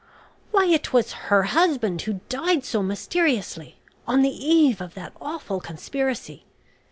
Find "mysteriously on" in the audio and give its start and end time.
2.81-4.23